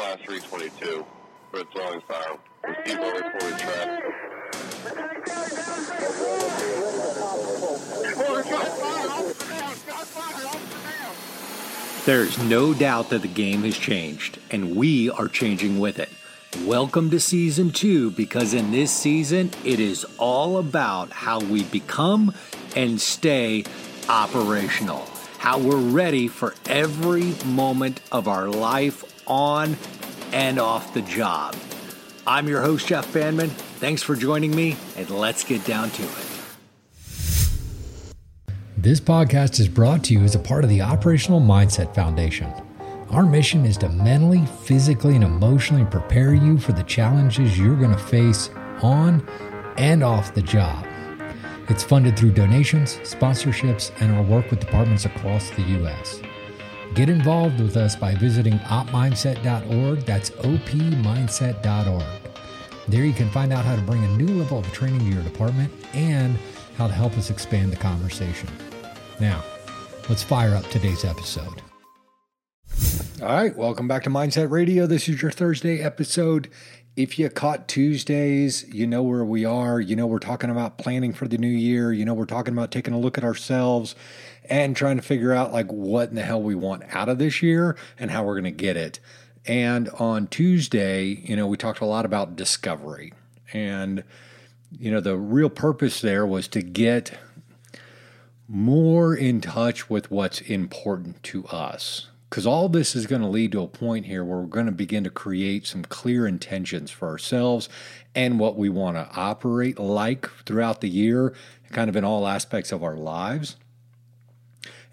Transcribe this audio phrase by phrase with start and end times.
[0.00, 1.04] Class 322
[1.50, 2.40] for track.
[12.06, 16.08] There's no doubt that the game has changed, and we are changing with it.
[16.64, 22.32] Welcome to season two because in this season, it is all about how we become
[22.74, 23.64] and stay
[24.08, 25.04] operational,
[25.36, 29.76] how we're ready for every moment of our life on
[30.32, 31.56] and off the job.
[32.26, 33.48] I'm your host, Jeff Bandman.
[33.48, 36.26] Thanks for joining me, and let's get down to it.
[38.76, 42.52] This podcast is brought to you as a part of the Operational Mindset Foundation.
[43.10, 47.90] Our mission is to mentally, physically, and emotionally prepare you for the challenges you're going
[47.90, 48.50] to face
[48.82, 49.26] on
[49.76, 50.86] and off the job.
[51.68, 56.20] It's funded through donations, sponsorships, and our work with departments across the U.S.
[56.94, 60.00] Get involved with us by visiting opmindset.org.
[60.00, 62.04] That's opmindset.org.
[62.88, 65.22] There you can find out how to bring a new level of training to your
[65.22, 66.36] department and
[66.76, 68.48] how to help us expand the conversation.
[69.20, 69.44] Now,
[70.08, 71.62] let's fire up today's episode.
[73.22, 74.86] All right, welcome back to Mindset Radio.
[74.86, 76.48] This is your Thursday episode.
[76.96, 79.80] If you caught Tuesdays, you know where we are.
[79.80, 81.92] You know we're talking about planning for the new year.
[81.92, 83.94] You know we're talking about taking a look at ourselves
[84.44, 87.42] and trying to figure out like what in the hell we want out of this
[87.42, 88.98] year and how we're going to get it.
[89.46, 93.12] And on Tuesday, you know, we talked a lot about discovery.
[93.52, 94.04] And
[94.76, 97.18] you know, the real purpose there was to get
[98.48, 102.09] more in touch with what's important to us.
[102.30, 104.72] Because all this is going to lead to a point here where we're going to
[104.72, 107.68] begin to create some clear intentions for ourselves
[108.14, 111.34] and what we want to operate like throughout the year,
[111.72, 113.56] kind of in all aspects of our lives.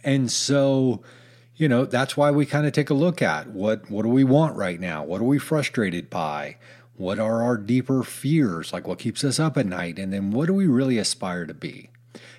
[0.04, 1.04] And so,
[1.56, 4.24] you know, that's why we kind of take a look at what what do we
[4.24, 5.04] want right now?
[5.04, 6.58] What are we frustrated by?
[6.96, 8.74] What are our deeper fears?
[8.74, 10.00] Like what keeps us up at night?
[10.00, 11.92] And then what do we really aspire to be?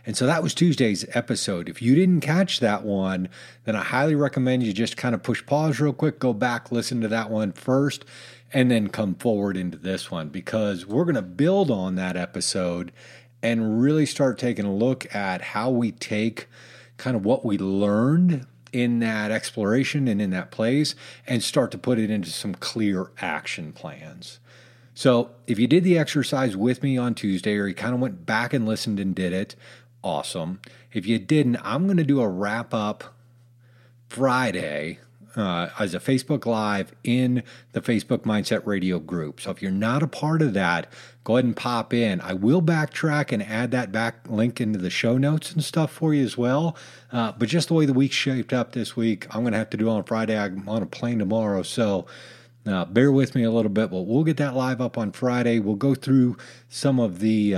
[0.07, 1.69] And so that was Tuesday's episode.
[1.69, 3.29] If you didn't catch that one,
[3.65, 7.01] then I highly recommend you just kind of push pause real quick, go back, listen
[7.03, 8.05] to that one first,
[8.53, 12.93] and then come forward into this one because we're going to build on that episode
[13.43, 16.49] and really start taking a look at how we take
[16.97, 20.95] kind of what we learned in that exploration and in that place
[21.27, 24.41] and start to put it into some clear action plans.
[24.95, 28.27] So, if you did the exercise with me on Tuesday or you kind of went
[28.27, 29.55] back and listened and did it,
[30.03, 30.61] awesome.
[30.93, 33.15] If you didn't, I'm going to do a wrap up
[34.09, 34.99] Friday
[35.37, 37.43] uh, as a Facebook Live in
[37.73, 39.41] the Facebook Mindset Radio group.
[39.41, 40.93] So if you're not a part of that,
[41.23, 42.21] go ahead and pop in.
[42.21, 46.13] I will backtrack and add that back link into the show notes and stuff for
[46.13, 46.77] you as well.
[47.13, 49.71] Uh, but just the way the week shaped up this week, I'm going to have
[49.71, 50.37] to do it on Friday.
[50.37, 51.63] I'm on a plane tomorrow.
[51.63, 52.07] So
[52.67, 55.59] uh, bear with me a little bit, but we'll get that live up on Friday.
[55.59, 56.37] We'll go through
[56.69, 57.55] some of the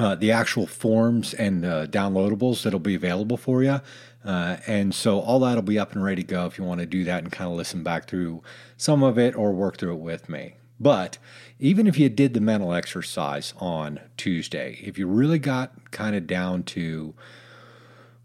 [0.00, 3.80] uh, the actual forms and downloadables that'll be available for you.
[4.24, 6.86] Uh, and so all that'll be up and ready to go if you want to
[6.86, 8.42] do that and kind of listen back through
[8.76, 10.54] some of it or work through it with me.
[10.78, 11.18] But
[11.58, 16.26] even if you did the mental exercise on Tuesday, if you really got kind of
[16.26, 17.14] down to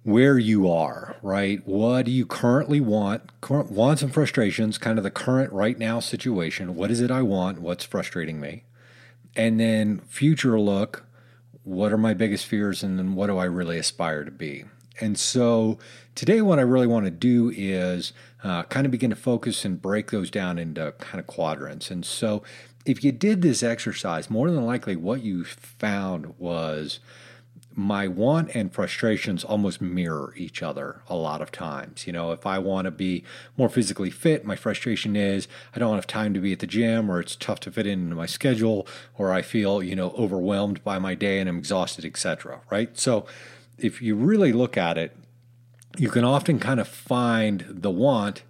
[0.03, 1.65] where you are, right?
[1.65, 3.41] What do you currently want?
[3.41, 6.75] Current wants and frustrations, kind of the current right now situation.
[6.75, 7.59] What is it I want?
[7.59, 8.63] What's frustrating me?
[9.35, 11.04] And then future look,
[11.65, 14.63] what are my biggest fears and then what do I really aspire to be?
[15.01, 15.77] And so
[16.13, 19.81] today, what I really want to do is uh, kind of begin to focus and
[19.81, 21.91] break those down into kind of quadrants.
[21.91, 22.43] And so,
[22.85, 26.99] if you did this exercise, more than likely what you found was
[27.75, 32.07] my want and frustrations almost mirror each other a lot of times.
[32.07, 33.23] You know, if I want to be
[33.57, 37.11] more physically fit, my frustration is I don't have time to be at the gym
[37.11, 38.87] or it's tough to fit into my schedule
[39.17, 42.61] or I feel, you know, overwhelmed by my day and I'm exhausted, etc.
[42.71, 42.97] right?
[42.97, 43.25] So
[43.77, 45.15] if you really look at it,
[45.97, 48.43] you can often kind of find the want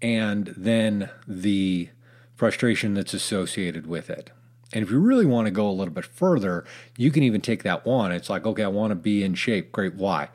[0.00, 1.90] and then the
[2.34, 4.30] frustration that's associated with it.
[4.72, 6.64] And if you really want to go a little bit further,
[6.96, 8.12] you can even take that one.
[8.12, 9.70] It's like, okay, I want to be in shape.
[9.72, 9.94] Great.
[9.94, 10.28] Why?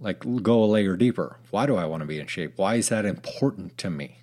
[0.00, 1.38] Like, go a layer deeper.
[1.50, 2.54] Why do I want to be in shape?
[2.56, 4.18] Why is that important to me?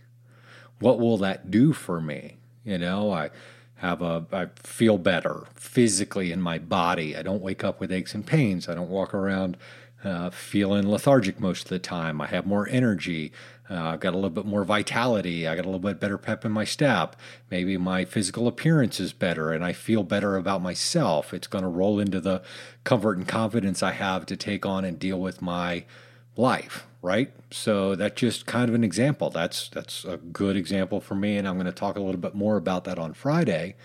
[0.79, 2.37] What will that do for me?
[2.63, 3.29] You know, I
[3.75, 7.15] have a, I feel better physically in my body.
[7.15, 8.67] I don't wake up with aches and pains.
[8.67, 9.57] I don't walk around
[10.03, 12.21] uh, feeling lethargic most of the time.
[12.21, 13.31] I have more energy.
[13.69, 15.47] Uh, I've got a little bit more vitality.
[15.47, 17.15] I got a little bit better pep in my step.
[17.49, 21.33] Maybe my physical appearance is better and I feel better about myself.
[21.33, 22.41] It's going to roll into the
[22.83, 25.85] comfort and confidence I have to take on and deal with my
[26.35, 27.31] life, right?
[27.51, 29.29] So that's just kind of an example.
[29.29, 32.35] That's that's a good example for me, and I'm going to talk a little bit
[32.35, 33.75] more about that on Friday,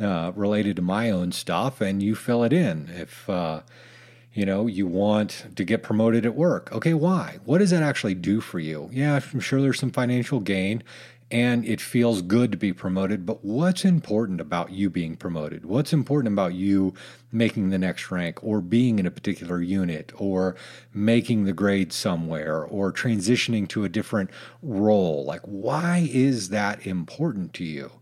[0.00, 1.80] uh, related to my own stuff.
[1.80, 3.62] And you fill it in if uh,
[4.32, 6.72] you know you want to get promoted at work.
[6.72, 7.38] Okay, why?
[7.44, 8.88] What does that actually do for you?
[8.92, 10.82] Yeah, I'm sure there's some financial gain,
[11.30, 13.26] and it feels good to be promoted.
[13.26, 15.64] But what's important about you being promoted?
[15.64, 16.94] What's important about you
[17.32, 20.56] making the next rank or being in a particular unit or
[20.92, 24.30] making the grade somewhere or transitioning to a different
[24.62, 25.24] role?
[25.24, 27.92] Like, why is that important to you?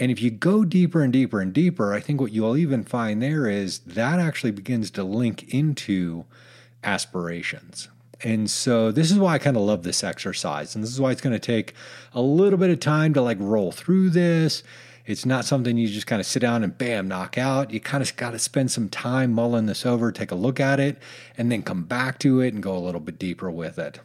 [0.00, 3.22] And if you go deeper and deeper and deeper, I think what you'll even find
[3.22, 6.24] there is that actually begins to link into
[6.84, 7.88] aspirations.
[8.22, 10.74] And so this is why I kind of love this exercise.
[10.74, 11.74] And this is why it's going to take
[12.12, 14.62] a little bit of time to like roll through this.
[15.06, 17.70] It's not something you just kind of sit down and bam, knock out.
[17.72, 20.78] You kind of got to spend some time mulling this over, take a look at
[20.78, 20.98] it,
[21.36, 24.00] and then come back to it and go a little bit deeper with it.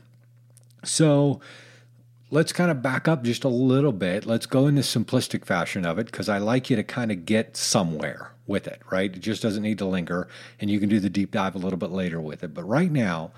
[0.83, 1.41] So
[2.33, 4.25] let's kind of back up just a little bit.
[4.25, 7.27] Let's go in the simplistic fashion of it because I like you to kind of
[7.27, 9.15] get somewhere with it, right?
[9.15, 10.27] It just doesn't need to linger,
[10.59, 12.55] and you can do the deep dive a little bit later with it.
[12.55, 13.31] But right now,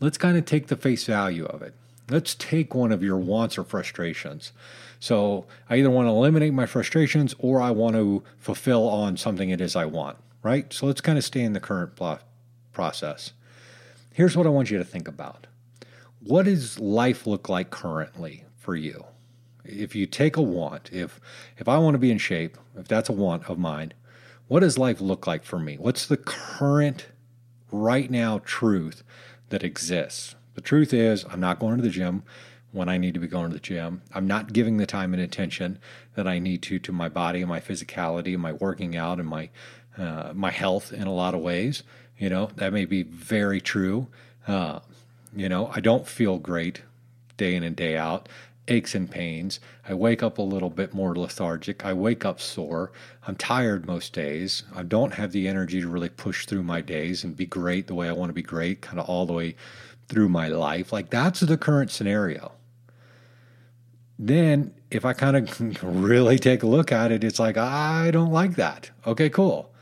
[0.00, 1.74] let's kind of take the face value of it.
[2.10, 4.52] Let's take one of your wants or frustrations.
[5.00, 9.48] So I either want to eliminate my frustrations or I want to fulfill on something
[9.48, 10.70] it is I want, right?
[10.70, 11.98] So let's kind of stay in the current
[12.74, 13.32] process.
[14.12, 15.46] Here's what I want you to think about.
[16.24, 19.04] What does life look like currently for you?
[19.64, 21.20] If you take a want, if
[21.58, 23.94] if I want to be in shape, if that's a want of mine,
[24.48, 25.76] what does life look like for me?
[25.76, 27.06] What's the current
[27.72, 29.02] right now truth
[29.48, 30.36] that exists.
[30.54, 32.22] The truth is, I'm not going to the gym
[32.70, 34.02] when I need to be going to the gym.
[34.14, 35.78] I'm not giving the time and attention
[36.14, 39.28] that I need to to my body and my physicality and my working out and
[39.28, 39.50] my
[39.98, 41.82] uh, my health in a lot of ways.
[42.18, 44.08] You know that may be very true.
[44.46, 44.80] Uh,
[45.34, 46.82] you know I don't feel great
[47.36, 48.28] day in and day out
[48.68, 49.60] aches and pains.
[49.88, 51.84] I wake up a little bit more lethargic.
[51.84, 52.92] I wake up sore.
[53.26, 54.62] I'm tired most days.
[54.74, 57.94] I don't have the energy to really push through my days and be great the
[57.94, 59.56] way I want to be great, kind of all the way
[60.08, 60.92] through my life.
[60.92, 62.52] Like that's the current scenario.
[64.18, 68.30] Then, if I kind of really take a look at it, it's like, I don't
[68.30, 68.90] like that.
[69.04, 69.72] Okay, cool.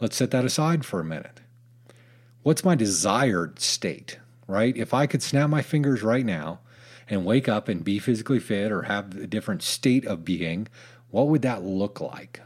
[0.00, 1.40] Let's set that aside for a minute.
[2.42, 4.18] What's my desired state,
[4.50, 4.76] right?
[4.76, 6.60] If I could snap my fingers right now
[7.08, 10.68] and wake up and be physically fit or have a different state of being,
[11.10, 12.40] what would that look like?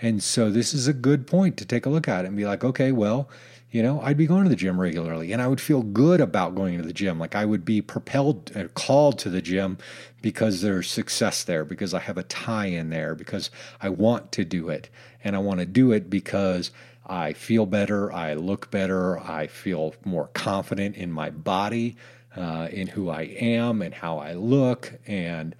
[0.00, 2.64] And so this is a good point to take a look at and be like,
[2.64, 3.28] okay, well,
[3.70, 6.54] you know, I'd be going to the gym regularly and I would feel good about
[6.54, 7.18] going to the gym.
[7.18, 9.78] Like I would be propelled or uh, called to the gym
[10.22, 13.50] because there's success there, because I have a tie in there, because
[13.80, 14.88] I want to do it.
[15.24, 16.70] And I want to do it because
[17.06, 21.96] I feel better, I look better, I feel more confident in my body
[22.36, 25.54] uh, in who I am and how I look and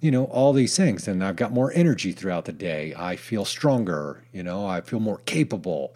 [0.00, 2.94] you know all these things and I've got more energy throughout the day.
[2.96, 5.94] I feel stronger, you know, I feel more capable.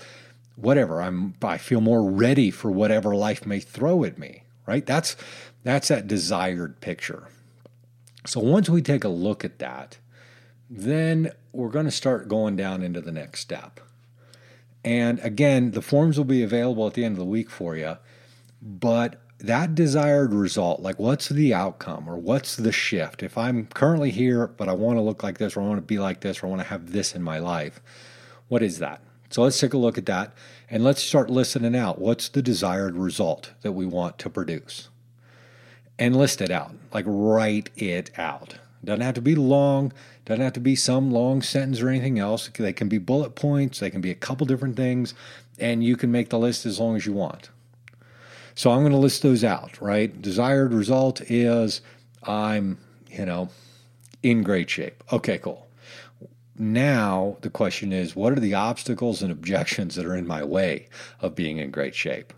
[0.56, 1.02] Whatever.
[1.02, 4.86] I'm I feel more ready for whatever life may throw at me, right?
[4.86, 5.16] That's
[5.64, 7.28] that's that desired picture.
[8.26, 9.98] So once we take a look at that,
[10.70, 13.80] then we're going to start going down into the next step.
[14.84, 17.96] And again, the forms will be available at the end of the week for you.
[18.60, 23.22] But that desired result, like what's the outcome or what's the shift?
[23.22, 25.82] If I'm currently here, but I want to look like this or I want to
[25.82, 27.80] be like this or I want to have this in my life,
[28.48, 29.00] what is that?
[29.30, 30.32] So let's take a look at that
[30.70, 31.98] and let's start listening out.
[31.98, 34.88] What's the desired result that we want to produce?
[35.98, 38.56] And list it out, like write it out.
[38.84, 39.92] Doesn't have to be long,
[40.24, 42.48] doesn't have to be some long sentence or anything else.
[42.48, 45.14] They can be bullet points, they can be a couple different things,
[45.58, 47.50] and you can make the list as long as you want.
[48.54, 50.20] So I'm going to list those out, right?
[50.22, 51.80] Desired result is
[52.22, 52.78] I'm,
[53.10, 53.50] you know,
[54.22, 55.02] in great shape.
[55.12, 55.66] Okay, cool.
[56.56, 60.88] Now the question is what are the obstacles and objections that are in my way
[61.20, 62.32] of being in great shape?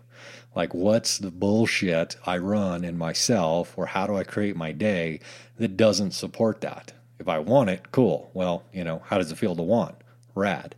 [0.55, 5.19] Like, what's the bullshit I run in myself, or how do I create my day
[5.59, 6.93] that doesn't support that?
[7.19, 8.29] If I want it, cool.
[8.33, 9.95] Well, you know, how does it feel to want?
[10.35, 10.75] Rad.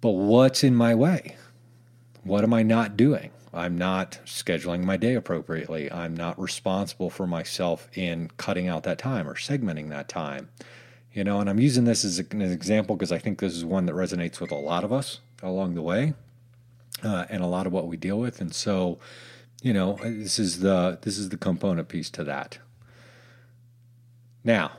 [0.00, 1.36] But what's in my way?
[2.22, 3.30] What am I not doing?
[3.52, 5.90] I'm not scheduling my day appropriately.
[5.90, 10.50] I'm not responsible for myself in cutting out that time or segmenting that time.
[11.12, 13.86] You know, and I'm using this as an example because I think this is one
[13.86, 16.14] that resonates with a lot of us along the way,
[17.02, 18.40] uh, and a lot of what we deal with.
[18.40, 18.98] And so,
[19.62, 22.58] you know, this is the this is the component piece to that.
[24.48, 24.72] Now,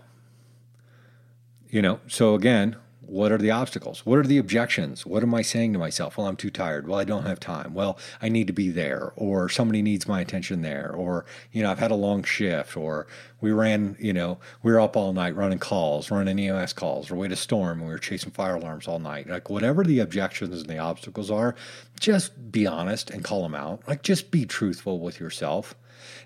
[1.70, 2.76] you know, so again,
[3.10, 4.06] What are the obstacles?
[4.06, 5.04] What are the objections?
[5.04, 6.16] What am I saying to myself?
[6.16, 6.88] Well, I'm too tired.
[6.88, 7.74] Well, I don't have time.
[7.74, 11.72] Well, I need to be there, or somebody needs my attention there, or, you know,
[11.72, 13.08] I've had a long shift, or
[13.42, 17.16] we ran, you know, we were up all night running calls, running EMS calls, or
[17.16, 19.28] we had a storm and we were chasing fire alarms all night.
[19.28, 21.56] Like, whatever the objections and the obstacles are,
[22.00, 23.82] just be honest and call them out.
[23.88, 25.74] Like, just be truthful with yourself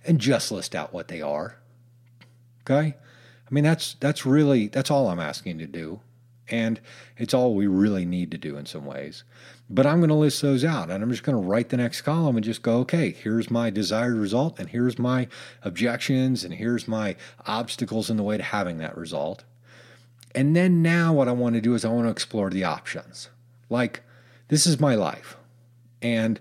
[0.06, 1.56] and just list out what they are.
[2.70, 2.98] Okay?
[3.48, 6.02] I mean, that's that's really that's all I'm asking to do.
[6.50, 6.82] And
[7.18, 9.24] it's all we really need to do in some ways.
[9.70, 12.02] But I'm going to list those out and I'm just going to write the next
[12.02, 15.28] column and just go, okay, here's my desired result, and here's my
[15.62, 17.16] objections, and here's my
[17.48, 19.46] obstacles in the way to having that result.
[20.36, 23.30] And then now, what I want to do is I want to explore the options.
[23.70, 24.02] Like,
[24.48, 25.38] this is my life.
[26.02, 26.40] And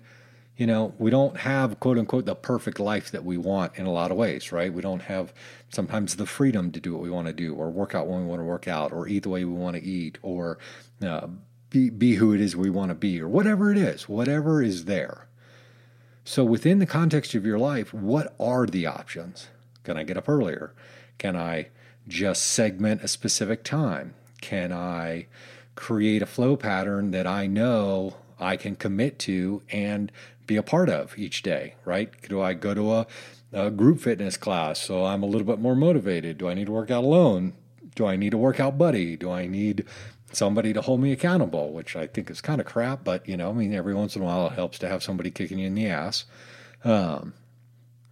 [0.63, 3.91] you know, we don't have quote unquote the perfect life that we want in a
[3.91, 4.73] lot of ways, right?
[4.73, 5.35] We don't have
[5.71, 8.27] sometimes the freedom to do what we want to do, or work out when we
[8.27, 10.59] want to work out, or eat the way we want to eat, or
[11.05, 11.27] uh,
[11.69, 14.85] be, be who it is we want to be, or whatever it is, whatever is
[14.85, 15.27] there.
[16.25, 19.49] So, within the context of your life, what are the options?
[19.83, 20.75] Can I get up earlier?
[21.19, 21.71] Can I
[22.07, 24.15] just segment a specific time?
[24.41, 25.27] Can I
[25.75, 30.13] create a flow pattern that I know I can commit to and
[30.53, 32.11] be a part of each day, right?
[32.29, 33.07] Do I go to a,
[33.53, 36.37] a group fitness class so I'm a little bit more motivated?
[36.37, 37.55] Do I need to work out alone?
[37.95, 39.17] Do I need a workout buddy?
[39.17, 39.87] Do I need
[40.33, 43.51] somebody to hold me accountable, which I think is kind of crap, but you know,
[43.51, 45.75] I mean, every once in a while it helps to have somebody kicking you in
[45.75, 46.25] the ass.
[46.85, 47.35] Um,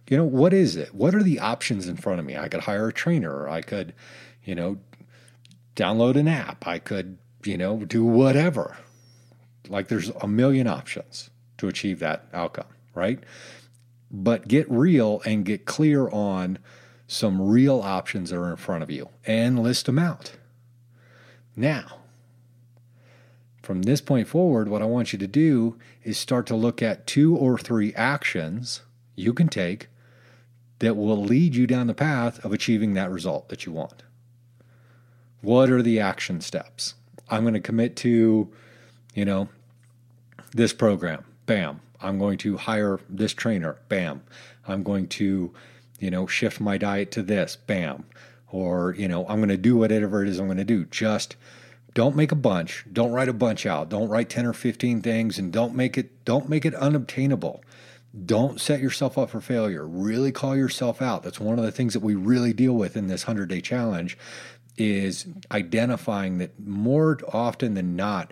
[0.09, 0.93] you know, what is it?
[0.93, 2.37] What are the options in front of me?
[2.37, 3.93] I could hire a trainer, I could,
[4.43, 4.79] you know,
[5.75, 8.77] download an app, I could, you know, do whatever.
[9.67, 11.30] Like there's a million options
[11.61, 12.65] to achieve that outcome,
[12.95, 13.19] right?
[14.09, 16.57] But get real and get clear on
[17.07, 20.33] some real options that are in front of you and list them out.
[21.55, 21.99] Now,
[23.61, 27.05] from this point forward, what I want you to do is start to look at
[27.05, 28.81] two or three actions
[29.15, 29.87] you can take
[30.79, 34.01] that will lead you down the path of achieving that result that you want.
[35.41, 36.95] What are the action steps?
[37.29, 38.51] I'm going to commit to,
[39.13, 39.47] you know,
[40.53, 41.23] this program.
[41.51, 41.81] Bam.
[41.99, 43.75] I'm going to hire this trainer.
[43.89, 44.23] Bam.
[44.65, 45.53] I'm going to,
[45.99, 47.57] you know, shift my diet to this.
[47.57, 48.05] Bam.
[48.53, 50.85] Or, you know, I'm going to do whatever it is I'm going to do.
[50.85, 51.35] Just
[51.93, 52.85] don't make a bunch.
[52.93, 53.89] Don't write a bunch out.
[53.89, 57.61] Don't write 10 or 15 things and don't make it don't make it unobtainable.
[58.25, 59.85] Don't set yourself up for failure.
[59.85, 61.21] Really call yourself out.
[61.21, 64.17] That's one of the things that we really deal with in this 100-day challenge
[64.77, 68.31] is identifying that more often than not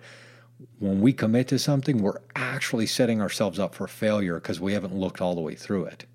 [0.78, 4.94] when we commit to something, we're actually setting ourselves up for failure because we haven't
[4.94, 6.06] looked all the way through it.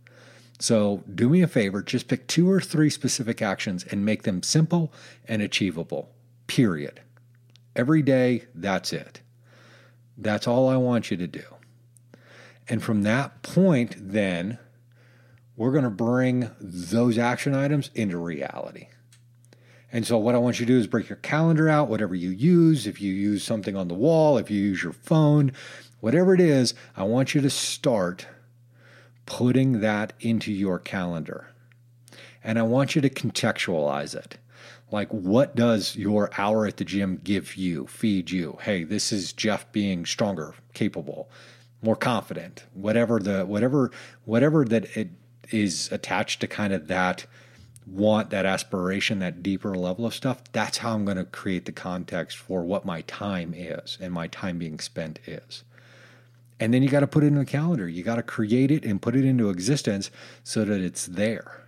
[0.60, 4.42] So, do me a favor, just pick two or three specific actions and make them
[4.42, 4.94] simple
[5.28, 6.10] and achievable.
[6.48, 7.02] Period.
[7.76, 9.22] Every day, that's it.
[10.18, 11.44] That's all I want you to do.
[12.70, 14.58] And from that point, then,
[15.58, 18.88] we're going to bring those action items into reality.
[19.96, 22.30] And so, what I want you to do is break your calendar out, whatever you
[22.30, 22.86] use.
[22.86, 25.54] If you use something on the wall, if you use your phone,
[26.02, 28.28] whatever it is, I want you to start
[29.26, 31.48] putting that into your calendar.
[32.44, 34.38] And I want you to contextualize it.
[34.92, 38.58] Like, what does your hour at the gym give you, feed you?
[38.64, 41.30] Hey, this is Jeff being stronger, capable,
[41.82, 43.92] more confident, whatever the, whatever,
[44.26, 45.12] whatever that it
[45.52, 47.26] is attached to kind of that
[47.88, 51.72] want that aspiration, that deeper level of stuff, that's how I'm going to create the
[51.72, 55.64] context for what my time is and my time being spent is.
[56.60, 57.88] And then you got to put it in a calendar.
[57.88, 60.10] You got to create it and put it into existence
[60.44, 61.62] so that it's there.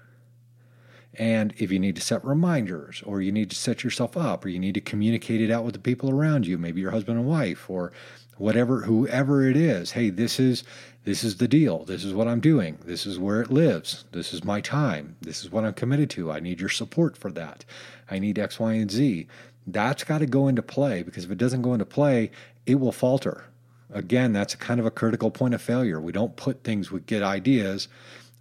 [1.14, 4.50] And if you need to set reminders, or you need to set yourself up, or
[4.50, 7.28] you need to communicate it out with the people around you, maybe your husband and
[7.28, 7.92] wife, or
[8.38, 10.64] whatever, whoever it is, hey, this is
[11.08, 11.86] this is the deal.
[11.86, 12.78] This is what I'm doing.
[12.84, 14.04] This is where it lives.
[14.12, 15.16] This is my time.
[15.22, 16.30] This is what I'm committed to.
[16.30, 17.64] I need your support for that.
[18.12, 19.26] I need X, Y, and Z.
[19.66, 22.32] That's got to go into play because if it doesn't go into play,
[22.66, 23.46] it will falter.
[23.90, 26.02] Again, that's kind of a critical point of failure.
[26.02, 27.88] We don't put things, we get ideas,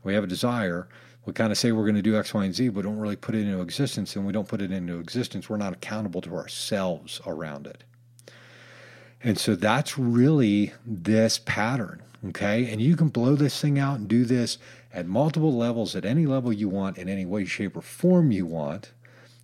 [0.03, 0.89] we have a desire,
[1.25, 3.15] we kind of say we're going to do X, Y, and Z, but don't really
[3.15, 4.17] put it into existence.
[4.17, 7.85] And we don't put it into existence, we're not accountable to ourselves around it.
[9.23, 12.03] And so that's really this pattern.
[12.29, 12.71] Okay.
[12.71, 14.59] And you can blow this thing out and do this
[14.93, 18.47] at multiple levels, at any level you want, in any way, shape, or form you
[18.47, 18.93] want.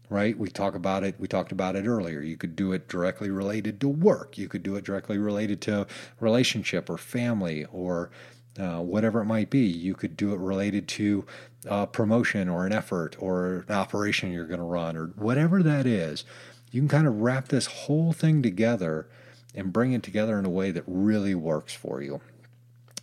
[0.08, 0.36] Right?
[0.36, 1.14] We talk about it.
[1.18, 2.20] We talked about it earlier.
[2.20, 4.36] You could do it directly related to work.
[4.36, 5.86] You could do it directly related to
[6.20, 8.10] relationship or family or
[8.58, 9.60] uh, whatever it might be.
[9.60, 11.24] You could do it related to
[11.68, 15.86] uh, promotion or an effort or an operation you're going to run or whatever that
[15.86, 16.24] is.
[16.70, 19.06] you can kind of wrap this whole thing together
[19.54, 22.20] and bring it together in a way that really works for you.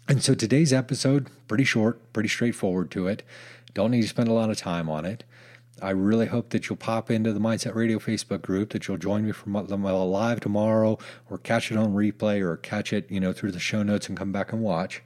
[0.07, 3.23] And so today's episode, pretty short, pretty straightforward to it.
[3.73, 5.23] Don't need to spend a lot of time on it.
[5.81, 9.25] I really hope that you'll pop into the Mindset Radio Facebook group, that you'll join
[9.25, 10.97] me from live tomorrow,
[11.29, 14.17] or catch it on replay, or catch it, you know, through the show notes and
[14.17, 15.03] come back and watch.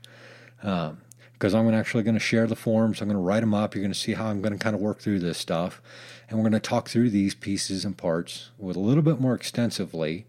[0.64, 1.00] Um,
[1.34, 3.02] because I'm actually going to share the forms.
[3.02, 3.76] I'm going to write them up.
[3.76, 5.82] You're going to see how I'm going to kind of work through this stuff.
[6.30, 9.36] And we're going to talk through these pieces and parts with a little bit more
[9.36, 10.26] extensively.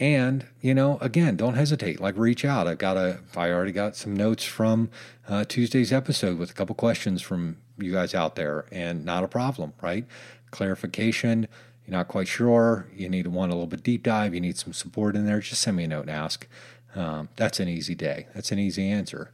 [0.00, 2.00] And, you know, again, don't hesitate.
[2.00, 2.66] Like, reach out.
[2.66, 4.90] I've got a, I already got some notes from
[5.28, 9.28] uh, Tuesday's episode with a couple questions from you guys out there, and not a
[9.28, 10.04] problem, right?
[10.50, 11.48] Clarification,
[11.86, 14.56] you're not quite sure, you need to want a little bit deep dive, you need
[14.56, 16.46] some support in there, just send me a note and ask.
[16.94, 18.26] Um, that's an easy day.
[18.34, 19.32] That's an easy answer.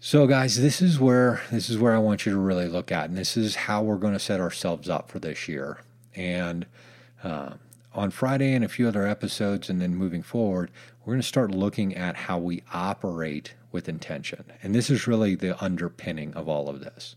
[0.00, 3.08] So, guys, this is where this is where I want you to really look at,
[3.08, 5.78] and this is how we're going to set ourselves up for this year.
[6.14, 6.66] And
[7.24, 7.54] uh,
[7.94, 10.70] on Friday and a few other episodes, and then moving forward,
[11.04, 14.44] we're going to start looking at how we operate with intention.
[14.62, 17.16] And this is really the underpinning of all of this.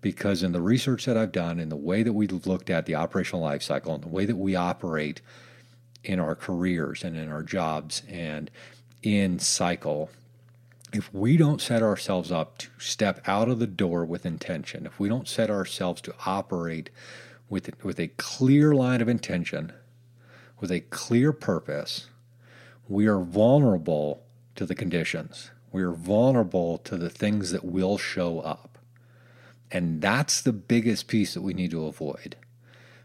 [0.00, 2.94] Because in the research that I've done, in the way that we've looked at the
[2.94, 5.20] operational life cycle, and the way that we operate
[6.04, 8.50] in our careers and in our jobs and
[9.02, 10.10] in cycle,
[10.92, 15.00] if we don't set ourselves up to step out of the door with intention, if
[15.00, 16.90] we don't set ourselves to operate
[17.48, 19.72] with, with a clear line of intention,
[20.60, 22.06] with a clear purpose,
[22.88, 24.22] we are vulnerable
[24.54, 25.50] to the conditions.
[25.72, 28.78] We are vulnerable to the things that will show up.
[29.70, 32.36] And that's the biggest piece that we need to avoid.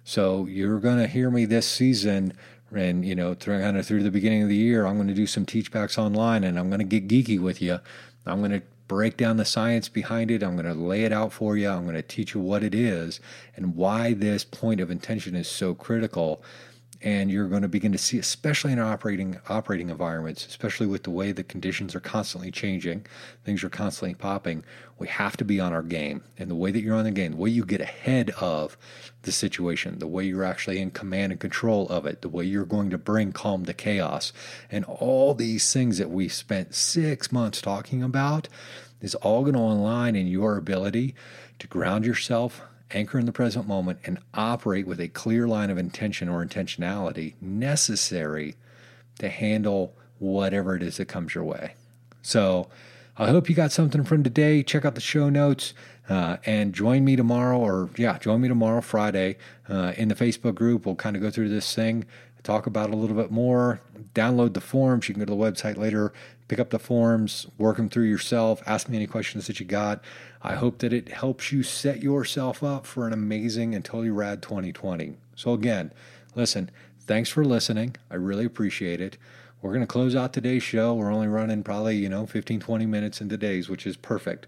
[0.03, 2.33] So you're going to hear me this season
[2.73, 5.13] and you know through, kind of through the beginning of the year i'm going to
[5.13, 7.79] do some teachbacks online and i'm going to get geeky with you
[8.25, 11.31] i'm going to break down the science behind it i'm going to lay it out
[11.31, 13.19] for you i'm going to teach you what it is
[13.55, 16.43] and why this point of intention is so critical
[17.03, 21.09] and you're going to begin to see, especially in operating operating environments, especially with the
[21.09, 23.05] way the conditions are constantly changing,
[23.43, 24.63] things are constantly popping.
[24.99, 27.31] We have to be on our game, and the way that you're on the game,
[27.31, 28.77] the way you get ahead of
[29.23, 32.65] the situation, the way you're actually in command and control of it, the way you're
[32.65, 34.31] going to bring calm to chaos,
[34.69, 38.47] and all these things that we spent six months talking about,
[39.01, 41.15] is all going to align in your ability
[41.57, 42.61] to ground yourself
[42.93, 47.33] anchor in the present moment, and operate with a clear line of intention or intentionality
[47.41, 48.55] necessary
[49.19, 51.75] to handle whatever it is that comes your way.
[52.21, 52.69] So,
[53.17, 54.63] I hope you got something from today.
[54.63, 55.73] Check out the show notes
[56.09, 59.37] uh, and join me tomorrow, or yeah, join me tomorrow, Friday,
[59.69, 60.85] uh, in the Facebook group.
[60.85, 62.05] We'll kind of go through this thing,
[62.43, 63.81] talk about it a little bit more,
[64.15, 65.07] download the forms.
[65.07, 66.13] You can go to the website later,
[66.51, 70.03] pick up the forms, work them through yourself, ask me any questions that you got.
[70.41, 74.41] I hope that it helps you set yourself up for an amazing and totally rad
[74.41, 75.15] 2020.
[75.33, 75.93] So, again,
[76.35, 77.95] listen, thanks for listening.
[78.09, 79.15] I really appreciate it.
[79.61, 80.93] We're going to close out today's show.
[80.93, 84.45] We're only running probably, you know, 15, 20 minutes into days, which is perfect.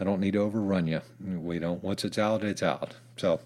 [0.00, 1.02] I don't need to overrun you.
[1.24, 2.96] We don't, once it's out, it's out.
[3.16, 3.38] So,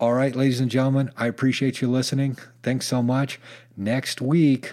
[0.00, 2.38] all right, ladies and gentlemen, I appreciate you listening.
[2.64, 3.38] Thanks so much.
[3.76, 4.72] Next week,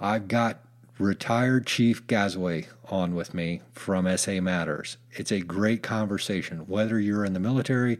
[0.00, 0.61] I've got
[1.02, 4.96] retired Chief Gasaway on with me from SA Matters.
[5.10, 7.98] It's a great conversation, whether you're in the military,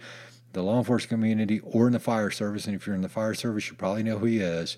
[0.52, 2.66] the law enforcement community, or in the fire service.
[2.66, 4.76] And if you're in the fire service, you probably know who he is.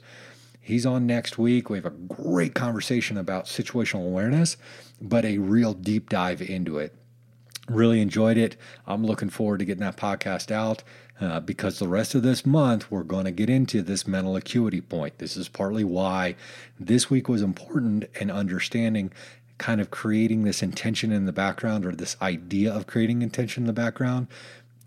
[0.59, 1.69] He's on next week.
[1.69, 4.57] We have a great conversation about situational awareness,
[5.01, 6.95] but a real deep dive into it.
[7.69, 8.57] Really enjoyed it.
[8.87, 10.83] I'm looking forward to getting that podcast out
[11.21, 14.81] uh, because the rest of this month we're going to get into this mental acuity
[14.81, 15.19] point.
[15.19, 16.37] This is partly why
[16.79, 19.13] this week was important in understanding
[19.57, 23.67] kind of creating this intention in the background or this idea of creating intention in
[23.67, 24.27] the background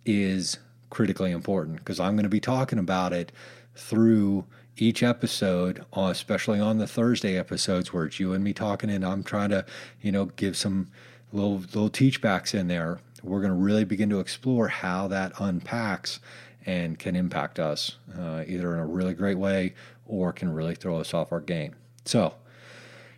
[0.05, 0.57] is
[0.89, 3.31] critically important because I'm going to be talking about it
[3.75, 4.45] through
[4.77, 9.23] each episode, especially on the Thursday episodes where it's you and me talking, and I'm
[9.23, 9.65] trying to,
[10.01, 10.89] you know, give some
[11.31, 12.99] little little teachbacks in there.
[13.23, 16.19] We're going to really begin to explore how that unpacks
[16.65, 19.73] and can impact us uh, either in a really great way
[20.05, 21.75] or can really throw us off our game.
[22.05, 22.35] So,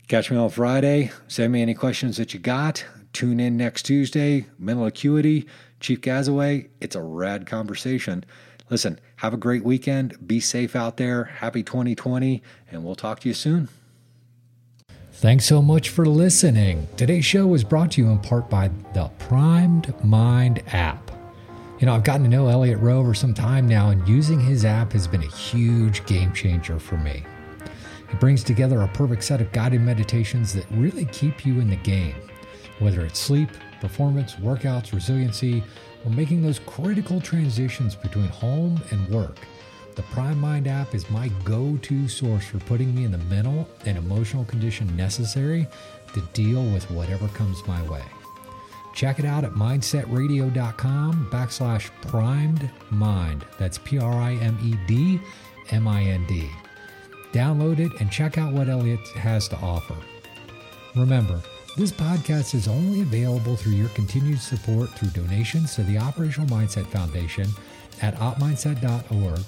[0.07, 1.11] catch me on Friday.
[1.27, 2.85] Send me any questions that you got.
[3.11, 4.45] Tune in next Tuesday.
[4.57, 5.47] Mental Acuity,
[5.79, 6.69] Chief Gasaway.
[6.79, 8.23] It's a rad conversation.
[8.69, 10.27] Listen, have a great weekend.
[10.27, 11.25] Be safe out there.
[11.25, 13.69] Happy 2020, and we'll talk to you soon.
[15.19, 16.87] Thanks so much for listening.
[16.95, 21.11] Today's show was brought to you in part by the Primed Mind app.
[21.77, 24.63] You know, I've gotten to know Elliot Rowe for some time now, and using his
[24.63, 27.25] app has been a huge game changer for me.
[28.09, 31.75] It brings together a perfect set of guided meditations that really keep you in the
[31.75, 32.15] game,
[32.79, 33.49] whether it's sleep,
[33.81, 35.61] performance, workouts, resiliency,
[36.05, 39.37] or making those critical transitions between home and work.
[39.95, 43.67] The Prime Mind app is my go to source for putting me in the mental
[43.85, 45.67] and emotional condition necessary
[46.13, 48.03] to deal with whatever comes my way.
[48.93, 53.45] Check it out at mindsetradio.com backslash primed mind.
[53.57, 55.19] That's P R I M E D
[55.71, 56.49] M I N D.
[57.31, 59.95] Download it and check out what Elliot has to offer.
[60.95, 61.41] Remember,
[61.77, 66.87] this podcast is only available through your continued support through donations to the Operational Mindset
[66.87, 67.47] Foundation
[68.01, 69.39] at opmindset.org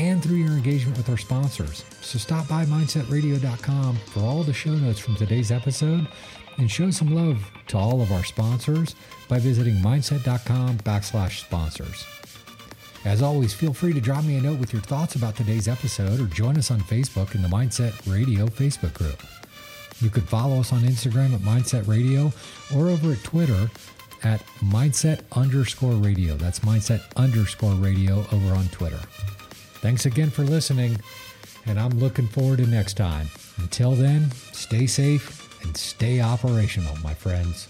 [0.00, 1.84] and through your engagement with our sponsors.
[2.00, 6.08] So stop by mindsetradio.com for all the show notes from today's episode
[6.56, 8.94] and show some love to all of our sponsors
[9.28, 12.06] by visiting mindset.com backslash sponsors.
[13.04, 16.18] As always, feel free to drop me a note with your thoughts about today's episode
[16.18, 19.22] or join us on Facebook in the Mindset Radio Facebook group.
[20.00, 22.32] You could follow us on Instagram at Mindset Radio
[22.74, 23.70] or over at Twitter
[24.22, 26.36] at Mindset underscore radio.
[26.36, 29.00] That's Mindset underscore radio over on Twitter.
[29.80, 30.98] Thanks again for listening,
[31.64, 33.28] and I'm looking forward to next time.
[33.56, 37.69] Until then, stay safe and stay operational, my friends.